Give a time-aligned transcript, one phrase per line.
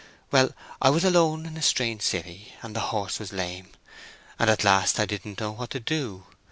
[0.31, 3.73] Well, I was alone in a strange city, and the horse was lame.
[4.39, 6.25] And at last I didn't know what to do.